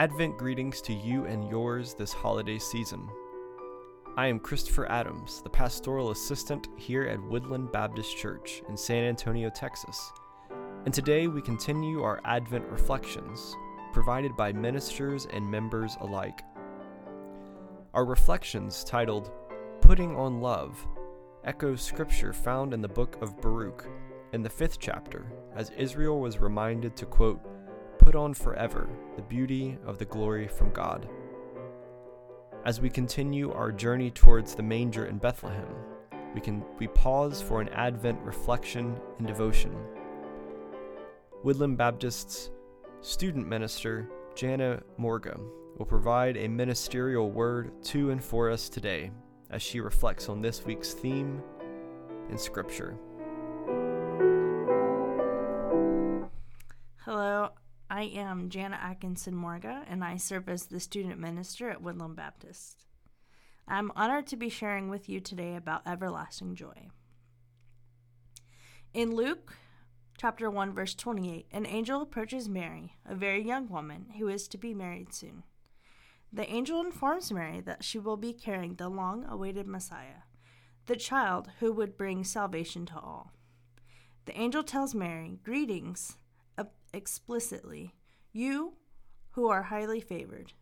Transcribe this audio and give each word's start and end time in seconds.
Advent 0.00 0.38
greetings 0.38 0.80
to 0.80 0.94
you 0.94 1.26
and 1.26 1.46
yours 1.50 1.92
this 1.92 2.10
holiday 2.10 2.58
season. 2.58 3.06
I 4.16 4.28
am 4.28 4.38
Christopher 4.38 4.90
Adams, 4.90 5.42
the 5.42 5.50
pastoral 5.50 6.10
assistant 6.10 6.68
here 6.78 7.02
at 7.02 7.22
Woodland 7.22 7.70
Baptist 7.70 8.16
Church 8.16 8.62
in 8.70 8.78
San 8.78 9.04
Antonio, 9.04 9.50
Texas. 9.50 10.10
And 10.86 10.94
today 10.94 11.26
we 11.26 11.42
continue 11.42 12.02
our 12.02 12.18
Advent 12.24 12.64
reflections, 12.70 13.54
provided 13.92 14.34
by 14.38 14.54
ministers 14.54 15.26
and 15.34 15.44
members 15.44 15.98
alike. 16.00 16.40
Our 17.92 18.06
reflections, 18.06 18.82
titled 18.84 19.30
Putting 19.82 20.16
on 20.16 20.40
Love, 20.40 20.82
echo 21.44 21.76
scripture 21.76 22.32
found 22.32 22.72
in 22.72 22.80
the 22.80 22.88
book 22.88 23.20
of 23.20 23.38
Baruch, 23.42 23.86
in 24.32 24.42
the 24.42 24.48
fifth 24.48 24.78
chapter, 24.80 25.30
as 25.54 25.70
Israel 25.76 26.20
was 26.20 26.38
reminded 26.38 26.96
to 26.96 27.04
quote, 27.04 27.42
Put 28.10 28.18
on 28.18 28.34
forever 28.34 28.88
the 29.14 29.22
beauty 29.22 29.78
of 29.86 29.98
the 29.98 30.04
glory 30.04 30.48
from 30.48 30.72
God. 30.72 31.08
As 32.64 32.80
we 32.80 32.90
continue 32.90 33.52
our 33.52 33.70
journey 33.70 34.10
towards 34.10 34.56
the 34.56 34.64
manger 34.64 35.06
in 35.06 35.18
Bethlehem, 35.18 35.68
we 36.34 36.40
can 36.40 36.64
we 36.80 36.88
pause 36.88 37.40
for 37.40 37.60
an 37.60 37.68
Advent 37.68 38.18
reflection 38.22 38.98
and 39.18 39.28
devotion. 39.28 39.72
Woodland 41.44 41.78
Baptist's 41.78 42.50
student 43.00 43.46
minister 43.46 44.08
Jana 44.34 44.82
Morga 44.96 45.38
will 45.78 45.86
provide 45.86 46.36
a 46.36 46.48
ministerial 46.48 47.30
word 47.30 47.70
to 47.84 48.10
and 48.10 48.24
for 48.24 48.50
us 48.50 48.68
today 48.68 49.12
as 49.50 49.62
she 49.62 49.78
reflects 49.78 50.28
on 50.28 50.42
this 50.42 50.64
week's 50.64 50.94
theme 50.94 51.40
in 52.28 52.36
Scripture. 52.36 52.96
Hello, 57.04 57.50
I 58.00 58.04
am 58.04 58.48
Jana 58.48 58.80
Atkinson 58.82 59.34
Morga, 59.34 59.84
and 59.86 60.02
I 60.02 60.16
serve 60.16 60.48
as 60.48 60.64
the 60.64 60.80
student 60.80 61.20
minister 61.20 61.68
at 61.68 61.82
Woodland 61.82 62.16
Baptist. 62.16 62.86
I'm 63.68 63.92
honored 63.94 64.26
to 64.28 64.38
be 64.38 64.48
sharing 64.48 64.88
with 64.88 65.06
you 65.10 65.20
today 65.20 65.54
about 65.54 65.86
everlasting 65.86 66.54
joy. 66.54 66.88
In 68.94 69.14
Luke 69.14 69.52
chapter 70.16 70.50
1 70.50 70.72
verse 70.72 70.94
28, 70.94 71.44
an 71.52 71.66
angel 71.66 72.00
approaches 72.00 72.48
Mary, 72.48 72.94
a 73.04 73.14
very 73.14 73.42
young 73.42 73.68
woman 73.68 74.06
who 74.16 74.28
is 74.28 74.48
to 74.48 74.56
be 74.56 74.72
married 74.72 75.12
soon. 75.12 75.42
The 76.32 76.50
angel 76.50 76.80
informs 76.80 77.30
Mary 77.30 77.60
that 77.60 77.84
she 77.84 77.98
will 77.98 78.16
be 78.16 78.32
carrying 78.32 78.76
the 78.76 78.88
long 78.88 79.26
awaited 79.28 79.66
Messiah, 79.66 80.22
the 80.86 80.96
child 80.96 81.50
who 81.58 81.70
would 81.72 81.98
bring 81.98 82.24
salvation 82.24 82.86
to 82.86 82.94
all. 82.94 83.32
The 84.24 84.40
angel 84.40 84.62
tells 84.62 84.94
Mary, 84.94 85.38
Greetings, 85.44 86.16
explicitly, 86.92 87.94
You 88.32 88.74
who 89.32 89.48
are 89.48 89.64
highly 89.64 90.00
favored, 90.00 90.52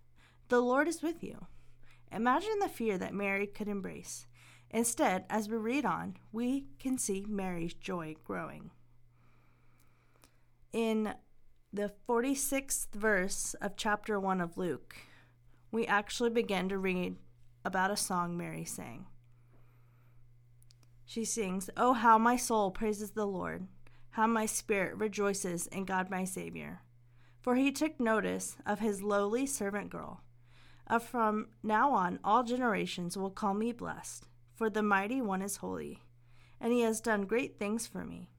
the 0.48 0.60
Lord 0.60 0.88
is 0.88 1.02
with 1.02 1.22
you. 1.22 1.46
Imagine 2.10 2.58
the 2.60 2.68
fear 2.68 2.98
that 2.98 3.14
Mary 3.14 3.46
could 3.46 3.68
embrace. 3.68 4.26
Instead, 4.70 5.24
as 5.30 5.48
we 5.48 5.56
read 5.56 5.84
on, 5.84 6.16
we 6.32 6.66
can 6.78 6.98
see 6.98 7.24
Mary's 7.28 7.74
joy 7.74 8.16
growing. 8.24 8.70
In 10.72 11.14
the 11.72 11.92
46th 12.08 12.88
verse 12.94 13.54
of 13.60 13.76
chapter 13.76 14.19
1 14.20 14.41
of 14.41 14.56
Luke, 14.56 14.96
we 15.70 15.86
actually 15.86 16.30
begin 16.30 16.69
to 16.69 16.78
read 16.78 17.16
about 17.64 17.91
a 17.91 17.96
song 17.96 18.36
Mary 18.36 18.64
sang. 18.64 19.06
She 21.04 21.24
sings, 21.24 21.70
Oh, 21.76 21.94
how 21.94 22.19
my 22.19 22.36
soul 22.36 22.70
praises 22.70 23.12
the 23.12 23.26
Lord, 23.26 23.66
how 24.10 24.26
my 24.26 24.46
spirit 24.46 24.96
rejoices 24.96 25.66
in 25.68 25.84
God 25.84 26.10
my 26.10 26.24
Savior. 26.24 26.80
For 27.40 27.54
he 27.54 27.72
took 27.72 28.00
notice 28.00 28.56
of 28.66 28.80
his 28.80 29.02
lowly 29.02 29.46
servant 29.46 29.90
girl. 29.90 30.22
Uh, 30.86 30.98
from 30.98 31.48
now 31.62 31.92
on, 31.92 32.18
all 32.24 32.42
generations 32.42 33.16
will 33.16 33.30
call 33.30 33.54
me 33.54 33.72
blessed, 33.72 34.26
for 34.54 34.70
the 34.70 34.82
mighty 34.82 35.20
one 35.20 35.42
is 35.42 35.56
holy, 35.56 36.02
and 36.60 36.72
he 36.72 36.80
has 36.80 37.00
done 37.00 37.26
great 37.26 37.58
things 37.58 37.86
for 37.86 38.04
me. 38.04 38.30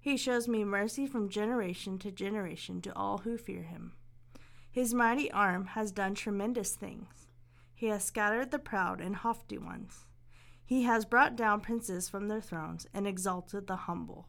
He 0.00 0.16
shows 0.16 0.48
me 0.48 0.64
mercy 0.64 1.06
from 1.06 1.30
generation 1.30 1.98
to 2.00 2.10
generation 2.10 2.82
to 2.82 2.94
all 2.94 3.18
who 3.18 3.38
fear 3.38 3.62
him. 3.62 3.92
His 4.70 4.92
mighty 4.92 5.30
arm 5.30 5.66
has 5.68 5.92
done 5.92 6.14
tremendous 6.14 6.74
things. 6.74 7.28
He 7.74 7.86
has 7.86 8.04
scattered 8.04 8.50
the 8.50 8.58
proud 8.58 9.00
and 9.00 9.16
haughty 9.16 9.56
ones. 9.56 10.04
He 10.66 10.82
has 10.82 11.04
brought 11.04 11.36
down 11.36 11.60
princes 11.60 12.08
from 12.08 12.28
their 12.28 12.40
thrones 12.40 12.86
and 12.92 13.06
exalted 13.06 13.66
the 13.66 13.76
humble. 13.76 14.28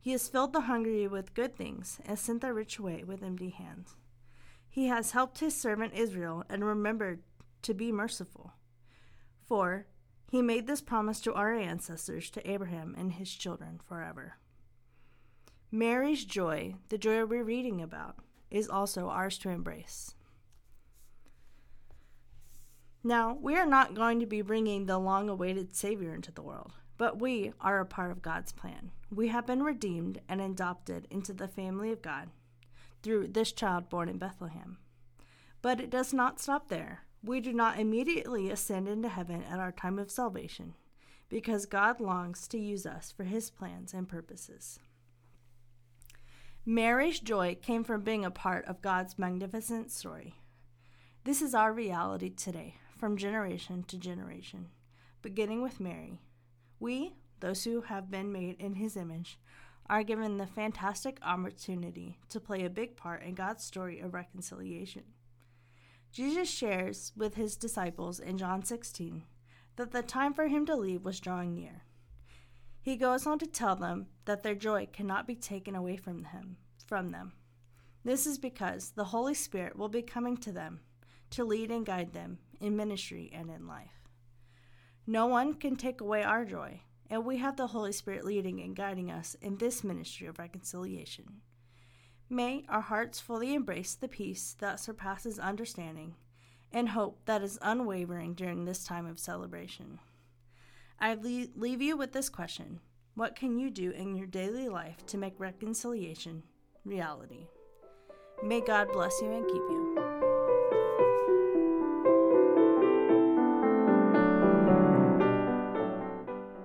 He 0.00 0.12
has 0.12 0.28
filled 0.28 0.52
the 0.52 0.62
hungry 0.62 1.06
with 1.06 1.34
good 1.34 1.54
things 1.54 2.00
and 2.06 2.18
sent 2.18 2.40
the 2.40 2.52
rich 2.52 2.78
away 2.78 3.04
with 3.04 3.22
empty 3.22 3.50
hands. 3.50 3.96
He 4.68 4.86
has 4.86 5.10
helped 5.10 5.40
his 5.40 5.54
servant 5.54 5.94
Israel 5.94 6.44
and 6.48 6.64
remembered 6.64 7.22
to 7.62 7.74
be 7.74 7.92
merciful. 7.92 8.54
For 9.44 9.86
he 10.30 10.42
made 10.42 10.66
this 10.66 10.80
promise 10.80 11.20
to 11.22 11.34
our 11.34 11.52
ancestors, 11.52 12.30
to 12.30 12.50
Abraham 12.50 12.94
and 12.96 13.12
his 13.12 13.30
children 13.30 13.80
forever. 13.84 14.36
Mary's 15.72 16.24
joy, 16.24 16.74
the 16.88 16.98
joy 16.98 17.24
we're 17.24 17.44
reading 17.44 17.82
about, 17.82 18.16
is 18.50 18.68
also 18.68 19.08
ours 19.08 19.38
to 19.38 19.50
embrace. 19.50 20.14
Now, 23.02 23.36
we 23.40 23.56
are 23.56 23.66
not 23.66 23.94
going 23.94 24.20
to 24.20 24.26
be 24.26 24.42
bringing 24.42 24.86
the 24.86 24.98
long 24.98 25.28
awaited 25.28 25.74
Savior 25.74 26.14
into 26.14 26.32
the 26.32 26.42
world, 26.42 26.72
but 27.00 27.18
we 27.18 27.50
are 27.62 27.80
a 27.80 27.86
part 27.86 28.10
of 28.10 28.20
God's 28.20 28.52
plan. 28.52 28.90
We 29.10 29.28
have 29.28 29.46
been 29.46 29.62
redeemed 29.62 30.20
and 30.28 30.38
adopted 30.38 31.06
into 31.08 31.32
the 31.32 31.48
family 31.48 31.92
of 31.92 32.02
God 32.02 32.28
through 33.02 33.28
this 33.28 33.52
child 33.52 33.88
born 33.88 34.10
in 34.10 34.18
Bethlehem. 34.18 34.76
But 35.62 35.80
it 35.80 35.88
does 35.88 36.12
not 36.12 36.38
stop 36.38 36.68
there. 36.68 37.04
We 37.24 37.40
do 37.40 37.54
not 37.54 37.78
immediately 37.78 38.50
ascend 38.50 38.86
into 38.86 39.08
heaven 39.08 39.42
at 39.44 39.58
our 39.58 39.72
time 39.72 39.98
of 39.98 40.10
salvation, 40.10 40.74
because 41.30 41.64
God 41.64 42.00
longs 42.00 42.46
to 42.48 42.58
use 42.58 42.84
us 42.84 43.14
for 43.16 43.24
his 43.24 43.48
plans 43.48 43.94
and 43.94 44.06
purposes. 44.06 44.78
Mary's 46.66 47.18
joy 47.18 47.56
came 47.62 47.82
from 47.82 48.02
being 48.02 48.26
a 48.26 48.30
part 48.30 48.66
of 48.66 48.82
God's 48.82 49.18
magnificent 49.18 49.90
story. 49.90 50.34
This 51.24 51.40
is 51.40 51.54
our 51.54 51.72
reality 51.72 52.28
today, 52.28 52.74
from 52.98 53.16
generation 53.16 53.84
to 53.84 53.96
generation, 53.96 54.66
beginning 55.22 55.62
with 55.62 55.80
Mary. 55.80 56.20
We, 56.80 57.14
those 57.38 57.64
who 57.64 57.82
have 57.82 58.10
been 58.10 58.32
made 58.32 58.56
in 58.58 58.74
his 58.74 58.96
image, 58.96 59.38
are 59.88 60.02
given 60.02 60.38
the 60.38 60.46
fantastic 60.46 61.18
opportunity 61.22 62.18
to 62.28 62.40
play 62.40 62.64
a 62.64 62.70
big 62.70 62.96
part 62.96 63.22
in 63.22 63.34
God's 63.34 63.64
story 63.64 64.00
of 64.00 64.14
reconciliation. 64.14 65.02
Jesus 66.10 66.50
shares 66.50 67.12
with 67.16 67.34
his 67.34 67.56
disciples 67.56 68.18
in 68.18 68.38
John 68.38 68.64
16 68.64 69.24
that 69.76 69.92
the 69.92 70.02
time 70.02 70.32
for 70.32 70.48
him 70.48 70.66
to 70.66 70.74
leave 70.74 71.04
was 71.04 71.20
drawing 71.20 71.54
near. 71.54 71.82
He 72.82 72.96
goes 72.96 73.26
on 73.26 73.38
to 73.40 73.46
tell 73.46 73.76
them 73.76 74.06
that 74.24 74.42
their 74.42 74.54
joy 74.54 74.88
cannot 74.92 75.26
be 75.26 75.34
taken 75.34 75.76
away 75.76 75.96
from 75.96 76.24
him 76.24 76.56
from 76.86 77.10
them. 77.12 77.32
This 78.04 78.26
is 78.26 78.38
because 78.38 78.90
the 78.90 79.04
Holy 79.04 79.34
Spirit 79.34 79.76
will 79.76 79.88
be 79.88 80.02
coming 80.02 80.36
to 80.38 80.50
them 80.50 80.80
to 81.30 81.44
lead 81.44 81.70
and 81.70 81.86
guide 81.86 82.12
them 82.12 82.38
in 82.60 82.76
ministry 82.76 83.30
and 83.32 83.50
in 83.50 83.66
life. 83.68 83.99
No 85.10 85.26
one 85.26 85.54
can 85.54 85.74
take 85.74 86.00
away 86.00 86.22
our 86.22 86.44
joy, 86.44 86.82
and 87.10 87.24
we 87.24 87.38
have 87.38 87.56
the 87.56 87.66
Holy 87.66 87.90
Spirit 87.90 88.24
leading 88.24 88.60
and 88.60 88.76
guiding 88.76 89.10
us 89.10 89.36
in 89.42 89.56
this 89.56 89.82
ministry 89.82 90.28
of 90.28 90.38
reconciliation. 90.38 91.40
May 92.28 92.64
our 92.68 92.80
hearts 92.80 93.18
fully 93.18 93.52
embrace 93.52 93.96
the 93.96 94.06
peace 94.06 94.54
that 94.60 94.78
surpasses 94.78 95.40
understanding 95.40 96.14
and 96.70 96.90
hope 96.90 97.18
that 97.24 97.42
is 97.42 97.58
unwavering 97.60 98.34
during 98.34 98.64
this 98.64 98.84
time 98.84 99.04
of 99.04 99.18
celebration. 99.18 99.98
I 101.00 101.14
leave 101.16 101.82
you 101.82 101.96
with 101.96 102.12
this 102.12 102.28
question 102.28 102.78
What 103.16 103.34
can 103.34 103.58
you 103.58 103.68
do 103.68 103.90
in 103.90 104.14
your 104.14 104.28
daily 104.28 104.68
life 104.68 105.04
to 105.06 105.18
make 105.18 105.34
reconciliation 105.40 106.44
reality? 106.84 107.48
May 108.44 108.60
God 108.60 108.92
bless 108.92 109.20
you 109.20 109.32
and 109.32 109.44
keep 109.44 109.56
you. 109.56 109.89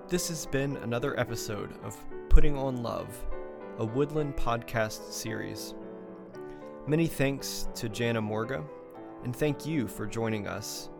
This 0.08 0.28
has 0.28 0.46
been 0.46 0.76
another 0.78 1.18
episode 1.18 1.74
of 1.82 1.96
Putting 2.28 2.56
on 2.56 2.82
Love, 2.82 3.08
a 3.78 3.84
Woodland 3.84 4.36
podcast 4.36 5.12
series. 5.12 5.74
Many 6.86 7.06
thanks 7.06 7.68
to 7.74 7.88
Jana 7.88 8.20
Morga, 8.20 8.64
and 9.24 9.34
thank 9.34 9.66
you 9.66 9.88
for 9.88 10.06
joining 10.06 10.46
us 10.46 10.90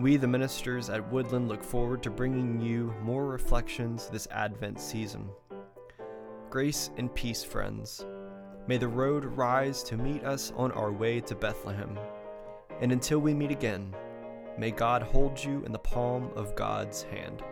we, 0.00 0.16
the 0.16 0.26
ministers 0.26 0.90
at 0.90 1.12
Woodland, 1.12 1.48
look 1.48 1.62
forward 1.62 2.02
to 2.02 2.10
bringing 2.10 2.60
you 2.60 2.92
more 3.00 3.26
reflections 3.26 4.08
this 4.08 4.26
Advent 4.32 4.80
season. 4.80 5.28
Grace 6.50 6.90
and 6.96 7.14
peace, 7.14 7.44
friends. 7.44 8.04
May 8.66 8.76
the 8.76 8.88
road 8.88 9.24
rise 9.24 9.84
to 9.84 9.96
meet 9.96 10.24
us 10.24 10.52
on 10.56 10.72
our 10.72 10.90
way 10.90 11.20
to 11.20 11.36
Bethlehem. 11.36 11.96
And 12.80 12.90
until 12.90 13.20
we 13.20 13.34
meet 13.34 13.52
again, 13.52 13.94
may 14.58 14.72
God 14.72 15.02
hold 15.02 15.42
you 15.42 15.62
in 15.64 15.70
the 15.70 15.78
palm 15.78 16.30
of 16.34 16.56
God's 16.56 17.04
hand. 17.04 17.44